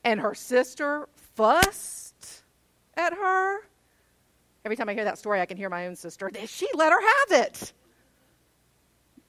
And 0.03 0.19
her 0.19 0.35
sister 0.35 1.07
fussed 1.35 2.43
at 2.95 3.13
her. 3.13 3.59
Every 4.65 4.75
time 4.75 4.89
I 4.89 4.93
hear 4.93 5.05
that 5.05 5.17
story, 5.17 5.39
I 5.39 5.45
can 5.45 5.57
hear 5.57 5.69
my 5.69 5.87
own 5.87 5.95
sister. 5.95 6.29
She 6.45 6.67
let 6.73 6.91
her 6.91 7.01
have 7.01 7.45
it. 7.45 7.73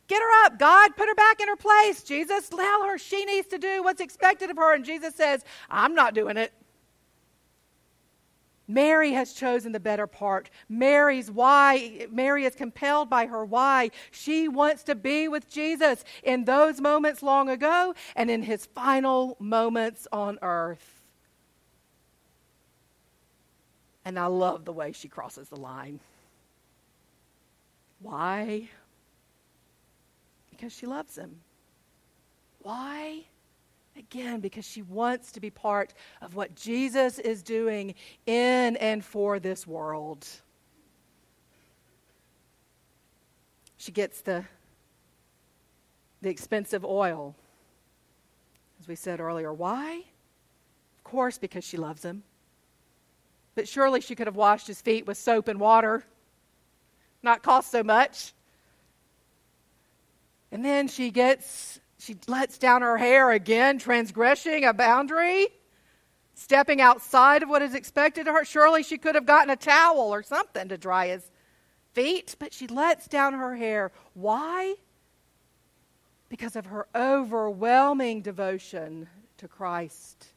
Get 0.08 0.20
her 0.20 0.46
up. 0.46 0.58
God, 0.58 0.96
put 0.96 1.06
her 1.06 1.14
back 1.14 1.40
in 1.40 1.48
her 1.48 1.56
place. 1.56 2.02
Jesus, 2.02 2.48
tell 2.48 2.84
her 2.84 2.98
she 2.98 3.24
needs 3.26 3.46
to 3.48 3.58
do 3.58 3.82
what's 3.82 4.00
expected 4.00 4.50
of 4.50 4.56
her. 4.56 4.74
And 4.74 4.84
Jesus 4.84 5.14
says, 5.14 5.44
I'm 5.70 5.94
not 5.94 6.14
doing 6.14 6.36
it. 6.36 6.52
Mary 8.68 9.12
has 9.12 9.32
chosen 9.32 9.72
the 9.72 9.80
better 9.80 10.06
part. 10.06 10.50
Mary's 10.68 11.30
why, 11.30 12.06
Mary 12.12 12.44
is 12.44 12.54
compelled 12.54 13.08
by 13.08 13.24
her 13.26 13.44
why. 13.44 13.90
She 14.10 14.46
wants 14.46 14.82
to 14.84 14.94
be 14.94 15.26
with 15.26 15.48
Jesus 15.48 16.04
in 16.22 16.44
those 16.44 16.78
moments 16.80 17.22
long 17.22 17.48
ago 17.48 17.94
and 18.14 18.30
in 18.30 18.42
his 18.42 18.66
final 18.66 19.36
moments 19.40 20.06
on 20.12 20.38
earth. 20.42 20.94
And 24.04 24.18
I 24.18 24.26
love 24.26 24.66
the 24.66 24.72
way 24.72 24.92
she 24.92 25.08
crosses 25.08 25.48
the 25.48 25.56
line. 25.56 26.00
Why? 28.00 28.68
Because 30.50 30.72
she 30.72 30.86
loves 30.86 31.16
him. 31.16 31.40
Why? 32.60 33.24
Again, 33.98 34.38
because 34.38 34.64
she 34.64 34.82
wants 34.82 35.32
to 35.32 35.40
be 35.40 35.50
part 35.50 35.92
of 36.22 36.36
what 36.36 36.54
Jesus 36.54 37.18
is 37.18 37.42
doing 37.42 37.94
in 38.26 38.76
and 38.76 39.04
for 39.04 39.40
this 39.40 39.66
world. 39.66 40.24
She 43.76 43.90
gets 43.90 44.20
the, 44.20 44.44
the 46.22 46.28
expensive 46.28 46.84
oil, 46.84 47.34
as 48.80 48.86
we 48.86 48.94
said 48.94 49.18
earlier. 49.18 49.52
Why? 49.52 50.04
Of 50.98 51.04
course, 51.04 51.38
because 51.38 51.64
she 51.64 51.76
loves 51.76 52.04
him. 52.04 52.22
But 53.56 53.66
surely 53.66 54.00
she 54.00 54.14
could 54.14 54.28
have 54.28 54.36
washed 54.36 54.68
his 54.68 54.80
feet 54.80 55.06
with 55.06 55.18
soap 55.18 55.48
and 55.48 55.58
water, 55.58 56.04
not 57.22 57.42
cost 57.42 57.72
so 57.72 57.82
much. 57.82 58.32
And 60.52 60.64
then 60.64 60.86
she 60.86 61.10
gets, 61.10 61.80
she 61.98 62.16
lets 62.26 62.58
down 62.58 62.82
her 62.82 62.96
hair 62.96 63.30
again, 63.30 63.78
transgressing 63.78 64.64
a 64.64 64.72
boundary, 64.72 65.48
stepping 66.34 66.80
outside 66.80 67.42
of 67.42 67.48
what 67.48 67.62
is 67.62 67.74
expected 67.74 68.28
of 68.28 68.34
her. 68.34 68.44
Surely 68.44 68.82
she 68.82 68.98
could 68.98 69.16
have 69.16 69.26
gotten 69.26 69.50
a 69.50 69.56
towel 69.56 70.14
or 70.14 70.22
something 70.22 70.68
to 70.68 70.78
dry 70.78 71.08
his 71.08 71.28
feet, 71.94 72.36
but 72.38 72.52
she 72.52 72.68
lets 72.68 73.08
down 73.08 73.34
her 73.34 73.56
hair. 73.56 73.90
Why? 74.14 74.76
Because 76.28 76.54
of 76.54 76.66
her 76.66 76.86
overwhelming 76.94 78.22
devotion 78.22 79.08
to 79.38 79.48
Christ. 79.48 80.28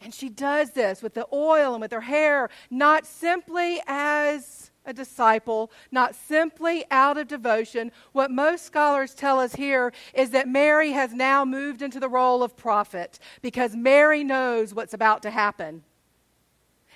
And 0.00 0.14
she 0.14 0.28
does 0.28 0.70
this 0.70 1.02
with 1.02 1.14
the 1.14 1.26
oil 1.32 1.74
and 1.74 1.82
with 1.82 1.92
her 1.92 2.00
hair, 2.00 2.48
not 2.70 3.06
simply 3.06 3.80
as 3.86 4.65
a 4.86 4.92
disciple, 4.92 5.70
not 5.90 6.14
simply 6.14 6.84
out 6.90 7.18
of 7.18 7.28
devotion. 7.28 7.92
What 8.12 8.30
most 8.30 8.64
scholars 8.64 9.14
tell 9.14 9.40
us 9.40 9.54
here 9.56 9.92
is 10.14 10.30
that 10.30 10.48
Mary 10.48 10.92
has 10.92 11.12
now 11.12 11.44
moved 11.44 11.82
into 11.82 12.00
the 12.00 12.08
role 12.08 12.42
of 12.42 12.56
prophet 12.56 13.18
because 13.42 13.74
Mary 13.74 14.24
knows 14.24 14.72
what's 14.72 14.94
about 14.94 15.22
to 15.22 15.30
happen. 15.30 15.82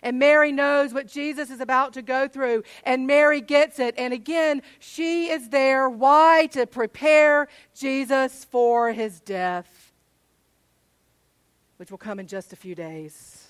And 0.02 0.18
Mary 0.18 0.50
knows 0.50 0.94
what 0.94 1.06
Jesus 1.06 1.50
is 1.50 1.60
about 1.60 1.92
to 1.92 2.02
go 2.02 2.26
through, 2.26 2.62
and 2.84 3.06
Mary 3.06 3.42
gets 3.42 3.78
it. 3.78 3.94
And 3.98 4.14
again, 4.14 4.62
she 4.78 5.30
is 5.30 5.50
there. 5.50 5.90
Why? 5.90 6.48
To 6.52 6.66
prepare 6.66 7.48
Jesus 7.74 8.46
for 8.46 8.92
his 8.92 9.20
death, 9.20 9.92
which 11.76 11.90
will 11.90 11.98
come 11.98 12.18
in 12.18 12.26
just 12.26 12.54
a 12.54 12.56
few 12.56 12.74
days. 12.74 13.46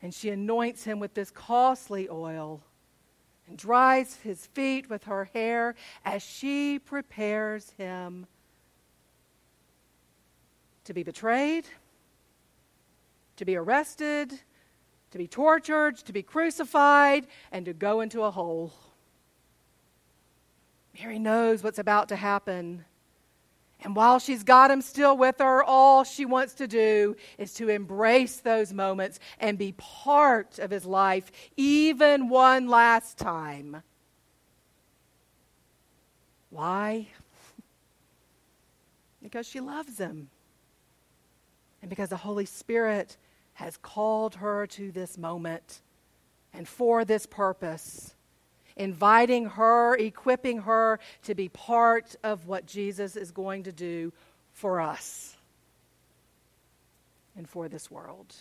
And 0.00 0.14
she 0.14 0.30
anoints 0.30 0.84
him 0.84 1.00
with 1.00 1.12
this 1.12 1.30
costly 1.30 2.08
oil 2.08 2.62
and 3.48 3.58
dries 3.58 4.16
his 4.16 4.46
feet 4.46 4.88
with 4.88 5.04
her 5.04 5.26
hair 5.32 5.74
as 6.04 6.22
she 6.22 6.78
prepares 6.78 7.70
him 7.76 8.26
to 10.84 10.94
be 10.94 11.02
betrayed, 11.02 11.66
to 13.36 13.44
be 13.44 13.56
arrested 13.56 14.40
to 15.14 15.18
be 15.18 15.28
tortured, 15.28 15.96
to 15.96 16.12
be 16.12 16.24
crucified, 16.24 17.28
and 17.52 17.66
to 17.66 17.72
go 17.72 18.00
into 18.00 18.22
a 18.22 18.32
hole. 18.32 18.72
Mary 20.98 21.20
knows 21.20 21.62
what's 21.62 21.78
about 21.78 22.08
to 22.08 22.16
happen. 22.16 22.84
And 23.84 23.94
while 23.94 24.18
she's 24.18 24.42
got 24.42 24.70
him 24.70 24.80
still 24.80 25.14
with 25.14 25.38
her, 25.40 25.62
all 25.62 26.04
she 26.04 26.24
wants 26.24 26.54
to 26.54 26.66
do 26.66 27.16
is 27.36 27.52
to 27.54 27.68
embrace 27.68 28.38
those 28.38 28.72
moments 28.72 29.20
and 29.38 29.58
be 29.58 29.72
part 29.72 30.58
of 30.58 30.70
his 30.70 30.86
life, 30.86 31.30
even 31.58 32.30
one 32.30 32.66
last 32.66 33.18
time. 33.18 33.82
Why? 36.50 37.08
Because 39.22 39.48
she 39.48 39.58
loves 39.58 39.96
him. 39.96 40.28
And 41.80 41.88
because 41.88 42.10
the 42.10 42.16
Holy 42.18 42.44
Spirit 42.44 43.16
has 43.54 43.78
called 43.78 44.34
her 44.34 44.66
to 44.66 44.92
this 44.92 45.16
moment 45.16 45.80
and 46.52 46.68
for 46.68 47.06
this 47.06 47.24
purpose, 47.24 48.13
inviting 48.76 49.46
her, 49.46 49.96
equipping 49.96 50.58
her 50.58 50.98
to 51.22 51.34
be 51.34 51.48
part 51.48 52.16
of 52.22 52.46
what 52.46 52.66
Jesus 52.66 53.16
is 53.16 53.30
going 53.30 53.64
to 53.64 53.72
do 53.72 54.12
for 54.52 54.80
us 54.80 55.36
and 57.36 57.48
for 57.48 57.68
this 57.68 57.90
world. 57.90 58.34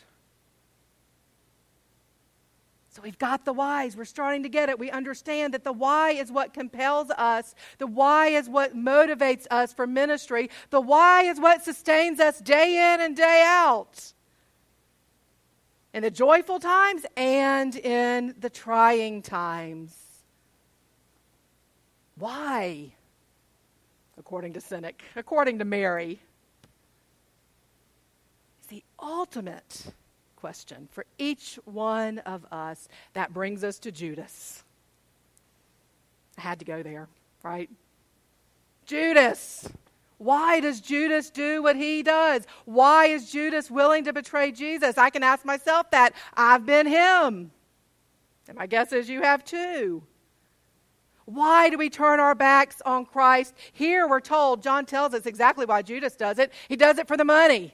So 2.89 3.01
we've 3.01 3.17
got 3.17 3.43
the 3.43 3.53
whys. 3.53 3.97
We're 3.97 4.05
starting 4.05 4.43
to 4.43 4.49
get 4.49 4.69
it. 4.69 4.77
We 4.77 4.91
understand 4.91 5.55
that 5.55 5.63
the 5.63 5.73
why 5.73 6.11
is 6.11 6.31
what 6.31 6.53
compels 6.53 7.09
us. 7.09 7.55
The 7.79 7.87
why 7.87 8.27
is 8.27 8.47
what 8.47 8.75
motivates 8.75 9.47
us 9.49 9.73
for 9.73 9.87
ministry. 9.87 10.51
The 10.69 10.79
why 10.79 11.23
is 11.23 11.39
what 11.39 11.63
sustains 11.63 12.19
us 12.19 12.39
day 12.39 12.93
in 12.93 13.01
and 13.01 13.17
day 13.17 13.43
out 13.47 14.13
in 15.91 16.03
the 16.03 16.11
joyful 16.11 16.59
times 16.59 17.03
and 17.17 17.75
in 17.75 18.35
the 18.39 18.49
trying 18.51 19.23
times. 19.23 19.95
Why? 22.15 22.93
According 24.17 24.53
to 24.53 24.59
Sinek, 24.59 24.95
according 25.15 25.59
to 25.59 25.65
Mary, 25.65 26.19
is 28.61 28.67
the 28.67 28.83
ultimate 28.99 29.93
question 30.35 30.87
for 30.91 31.05
each 31.17 31.57
one 31.65 32.19
of 32.19 32.45
us. 32.51 32.87
That 33.13 33.33
brings 33.33 33.63
us 33.63 33.79
to 33.79 33.91
Judas. 33.91 34.63
I 36.37 36.41
had 36.41 36.59
to 36.59 36.65
go 36.65 36.83
there, 36.83 37.07
right? 37.41 37.69
Judas. 38.85 39.67
Why 40.17 40.59
does 40.59 40.79
Judas 40.79 41.29
do 41.29 41.63
what 41.63 41.75
he 41.75 42.03
does? 42.03 42.45
Why 42.65 43.07
is 43.07 43.31
Judas 43.31 43.69
willing 43.69 44.05
to 44.05 44.13
betray 44.13 44.51
Jesus? 44.51 44.97
I 44.97 45.09
can 45.09 45.23
ask 45.23 45.43
myself 45.43 45.89
that. 45.91 46.13
I've 46.33 46.65
been 46.65 46.87
him. 46.87 47.51
And 48.47 48.57
my 48.57 48.67
guess 48.67 48.93
is 48.93 49.09
you 49.09 49.21
have 49.21 49.43
too. 49.43 50.03
Why 51.25 51.69
do 51.69 51.77
we 51.77 51.89
turn 51.89 52.19
our 52.19 52.35
backs 52.35 52.81
on 52.85 53.05
Christ? 53.05 53.53
Here 53.71 54.07
we're 54.07 54.19
told, 54.19 54.61
John 54.61 54.85
tells 54.85 55.13
us 55.13 55.25
exactly 55.25 55.65
why 55.65 55.81
Judas 55.81 56.15
does 56.15 56.39
it. 56.39 56.51
He 56.67 56.75
does 56.75 56.97
it 56.97 57.07
for 57.07 57.17
the 57.17 57.25
money. 57.25 57.73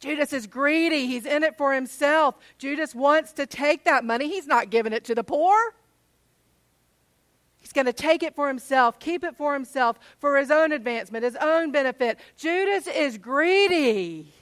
Judas 0.00 0.32
is 0.32 0.46
greedy. 0.46 1.06
He's 1.06 1.26
in 1.26 1.42
it 1.42 1.58
for 1.58 1.74
himself. 1.74 2.36
Judas 2.56 2.94
wants 2.94 3.32
to 3.34 3.46
take 3.46 3.84
that 3.84 4.04
money. 4.04 4.28
He's 4.28 4.46
not 4.46 4.70
giving 4.70 4.92
it 4.92 5.04
to 5.04 5.14
the 5.14 5.24
poor. 5.24 5.74
He's 7.58 7.72
going 7.72 7.86
to 7.86 7.92
take 7.92 8.22
it 8.22 8.34
for 8.34 8.48
himself, 8.48 8.98
keep 8.98 9.24
it 9.24 9.36
for 9.36 9.52
himself, 9.52 9.98
for 10.18 10.38
his 10.38 10.50
own 10.50 10.72
advancement, 10.72 11.24
his 11.24 11.36
own 11.36 11.72
benefit. 11.72 12.18
Judas 12.36 12.86
is 12.86 13.18
greedy. 13.18 14.32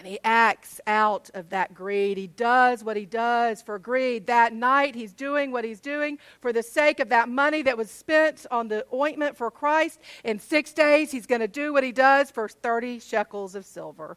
And 0.00 0.08
he 0.08 0.18
acts 0.24 0.80
out 0.86 1.28
of 1.34 1.50
that 1.50 1.74
greed. 1.74 2.16
He 2.16 2.26
does 2.26 2.82
what 2.82 2.96
he 2.96 3.04
does 3.04 3.60
for 3.60 3.78
greed. 3.78 4.28
That 4.28 4.54
night, 4.54 4.94
he's 4.94 5.12
doing 5.12 5.52
what 5.52 5.62
he's 5.62 5.78
doing 5.78 6.18
for 6.40 6.54
the 6.54 6.62
sake 6.62 7.00
of 7.00 7.10
that 7.10 7.28
money 7.28 7.60
that 7.60 7.76
was 7.76 7.90
spent 7.90 8.46
on 8.50 8.68
the 8.68 8.86
ointment 8.94 9.36
for 9.36 9.50
Christ. 9.50 10.00
In 10.24 10.38
six 10.38 10.72
days, 10.72 11.10
he's 11.10 11.26
going 11.26 11.42
to 11.42 11.48
do 11.48 11.74
what 11.74 11.84
he 11.84 11.92
does 11.92 12.30
for 12.30 12.48
30 12.48 12.98
shekels 13.00 13.54
of 13.54 13.66
silver. 13.66 14.16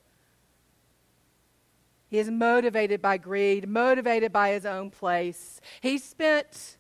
He 2.10 2.18
is 2.18 2.32
motivated 2.32 3.02
by 3.02 3.18
greed, 3.18 3.68
motivated 3.68 4.32
by 4.32 4.52
his 4.52 4.66
own 4.66 4.90
place. 4.90 5.60
He 5.82 5.98
spent 5.98 6.78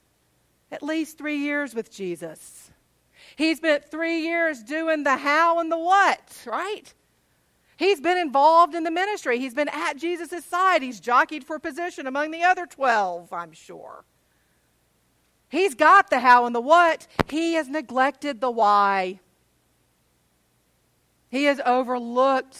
at 0.71 0.81
least 0.81 1.17
three 1.17 1.39
years 1.39 1.75
with 1.75 1.91
Jesus. 1.91 2.71
He 3.35 3.53
spent 3.53 3.83
three 3.83 4.21
years 4.21 4.63
doing 4.63 5.03
the 5.03 5.17
how 5.17 5.59
and 5.59 5.69
the 5.69 5.77
what, 5.77 6.21
right? 6.45 6.93
He's 7.83 7.99
been 7.99 8.17
involved 8.17 8.75
in 8.75 8.85
the 8.85 8.91
ministry. 8.91 9.39
He's 9.39 9.53
been 9.53 9.67
at 9.67 9.97
Jesus' 9.97 10.45
side. 10.45 10.81
He's 10.81 11.01
jockeyed 11.01 11.43
for 11.43 11.59
position 11.59 12.07
among 12.07 12.31
the 12.31 12.41
other 12.41 12.65
12, 12.65 13.33
I'm 13.33 13.51
sure. 13.51 14.05
He's 15.49 15.75
got 15.75 16.09
the 16.09 16.21
how 16.21 16.45
and 16.45 16.55
the 16.55 16.61
what. 16.61 17.07
He 17.27 17.55
has 17.55 17.67
neglected 17.67 18.39
the 18.39 18.49
why. 18.49 19.19
He 21.29 21.43
has 21.43 21.59
overlooked 21.65 22.57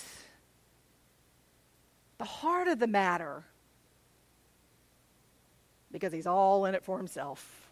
the 2.17 2.25
heart 2.25 2.67
of 2.67 2.79
the 2.79 2.87
matter 2.87 3.45
because 5.89 6.11
he's 6.11 6.27
all 6.27 6.65
in 6.65 6.75
it 6.75 6.83
for 6.83 6.97
himself. 6.97 7.69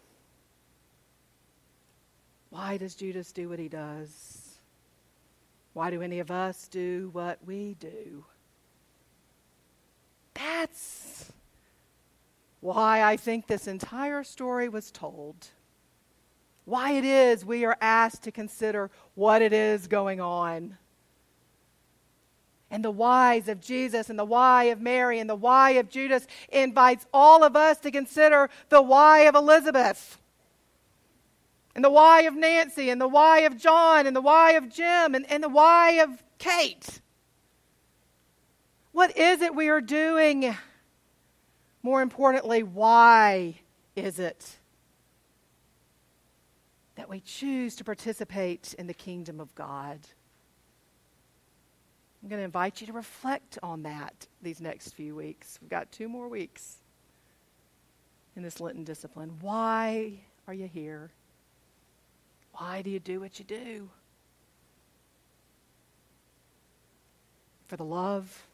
Why 2.48 2.78
does 2.78 2.94
Judas 2.94 3.30
do 3.30 3.50
what 3.50 3.58
he 3.58 3.68
does? 3.68 4.41
Why 5.72 5.90
do 5.90 6.02
any 6.02 6.20
of 6.20 6.30
us 6.30 6.68
do 6.68 7.10
what 7.12 7.38
we 7.46 7.74
do? 7.80 8.24
That's 10.34 11.32
why 12.60 13.02
I 13.02 13.16
think 13.16 13.46
this 13.46 13.66
entire 13.66 14.22
story 14.24 14.68
was 14.68 14.90
told. 14.90 15.48
Why 16.64 16.92
it 16.92 17.04
is 17.04 17.44
we 17.44 17.64
are 17.64 17.76
asked 17.80 18.22
to 18.24 18.32
consider 18.32 18.90
what 19.14 19.42
it 19.42 19.52
is 19.52 19.86
going 19.88 20.20
on 20.20 20.76
and 22.72 22.82
the 22.82 22.90
whys 22.90 23.48
of 23.48 23.60
Jesus 23.60 24.08
and 24.08 24.18
the 24.18 24.24
why 24.24 24.64
of 24.64 24.80
Mary 24.80 25.20
and 25.20 25.28
the 25.28 25.36
why 25.36 25.72
of 25.72 25.90
Judas 25.90 26.26
invites 26.48 27.06
all 27.12 27.44
of 27.44 27.54
us 27.54 27.78
to 27.80 27.90
consider 27.90 28.48
the 28.70 28.80
why 28.80 29.20
of 29.20 29.34
Elizabeth. 29.34 30.18
And 31.74 31.82
the 31.82 31.90
why 31.90 32.22
of 32.22 32.34
Nancy, 32.34 32.90
and 32.90 33.00
the 33.00 33.08
why 33.08 33.40
of 33.40 33.56
John, 33.56 34.06
and 34.06 34.14
the 34.14 34.20
why 34.20 34.52
of 34.52 34.68
Jim, 34.68 35.14
and, 35.14 35.30
and 35.30 35.42
the 35.42 35.48
why 35.48 35.92
of 35.92 36.22
Kate. 36.38 37.00
What 38.92 39.16
is 39.16 39.40
it 39.40 39.54
we 39.54 39.68
are 39.68 39.80
doing? 39.80 40.54
More 41.82 42.02
importantly, 42.02 42.62
why 42.62 43.60
is 43.96 44.18
it 44.18 44.58
that 46.94 47.08
we 47.08 47.20
choose 47.20 47.74
to 47.76 47.84
participate 47.84 48.74
in 48.78 48.86
the 48.86 48.94
kingdom 48.94 49.40
of 49.40 49.54
God? 49.54 49.98
I'm 52.22 52.28
going 52.28 52.38
to 52.38 52.44
invite 52.44 52.80
you 52.80 52.86
to 52.86 52.92
reflect 52.92 53.58
on 53.62 53.82
that 53.82 54.26
these 54.42 54.60
next 54.60 54.94
few 54.94 55.16
weeks. 55.16 55.58
We've 55.60 55.70
got 55.70 55.90
two 55.90 56.08
more 56.08 56.28
weeks 56.28 56.76
in 58.36 58.42
this 58.42 58.60
Lenten 58.60 58.84
discipline. 58.84 59.38
Why 59.40 60.20
are 60.46 60.54
you 60.54 60.68
here? 60.68 61.10
Why 62.52 62.82
do 62.82 62.90
you 62.90 63.00
do 63.00 63.20
what 63.20 63.38
you 63.38 63.44
do? 63.44 63.88
For 67.66 67.76
the 67.76 67.84
love, 67.84 68.46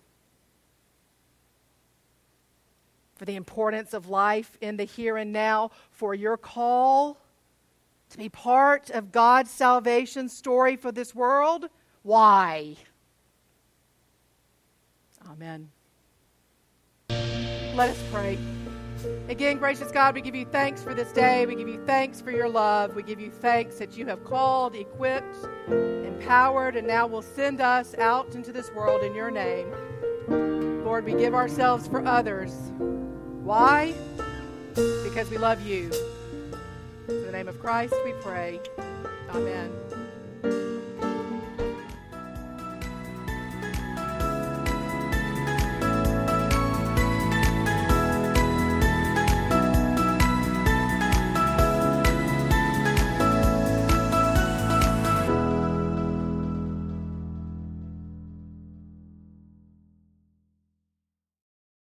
for 3.17 3.25
the 3.25 3.35
importance 3.35 3.93
of 3.93 4.09
life 4.09 4.57
in 4.61 4.77
the 4.77 4.85
here 4.85 5.17
and 5.17 5.33
now, 5.33 5.73
for 5.91 6.15
your 6.15 6.37
call 6.37 7.19
to 8.11 8.19
be 8.19 8.29
part 8.29 8.91
of 8.91 9.13
God's 9.13 9.51
salvation 9.51 10.29
story 10.29 10.77
for 10.77 10.93
this 10.93 11.15
world. 11.15 11.67
Why? 12.03 12.77
Amen. 15.29 15.69
Let 17.11 17.91
us 17.91 18.03
pray. 18.11 18.39
Again, 19.29 19.59
gracious 19.59 19.93
God, 19.93 20.15
we 20.15 20.21
give 20.21 20.35
you 20.35 20.45
thanks 20.47 20.83
for 20.83 20.95
this 20.95 21.13
day. 21.13 21.47
We 21.47 21.55
give 21.55 21.69
you 21.69 21.83
thanks 21.87 22.21
for 22.21 22.31
your 22.31 22.49
love. 22.49 22.95
We 22.95 23.03
give 23.03 23.21
you 23.21 23.31
thanks 23.31 23.77
that 23.79 23.97
you 23.97 24.07
have 24.07 24.25
called, 24.25 24.75
equipped, 24.75 25.37
empowered, 25.69 26.77
and 26.77 26.87
now 26.87 27.07
will 27.07 27.23
send 27.23 27.61
us 27.61 27.95
out 27.97 28.35
into 28.35 28.53
this 28.53 28.71
world 28.73 29.03
in 29.03 29.15
your 29.15 29.31
name. 29.31 29.73
Lord, 30.85 31.05
we 31.05 31.13
give 31.13 31.35
ourselves 31.35 31.87
for 31.87 32.05
others. 32.05 32.55
Why? 33.43 33.95
Because 34.75 35.31
we 35.31 35.39
love 35.39 35.61
you. 35.67 35.91
In 37.09 37.25
the 37.25 37.33
name 37.33 37.49
of 37.49 37.61
Christ, 37.61 37.95
we 38.05 38.13
pray. 38.21 38.61
Amen. 39.31 39.88